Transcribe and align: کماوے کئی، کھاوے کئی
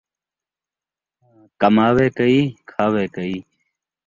کماوے 1.61 2.07
کئی، 2.17 2.39
کھاوے 2.69 3.05
کئی 3.15 3.35